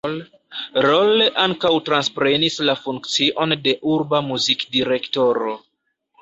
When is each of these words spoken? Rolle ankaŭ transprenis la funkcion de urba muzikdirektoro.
Rolle 0.85 1.27
ankaŭ 1.43 1.71
transprenis 1.89 2.57
la 2.69 2.75
funkcion 2.87 3.55
de 3.69 3.75
urba 3.93 4.23
muzikdirektoro. 4.31 5.55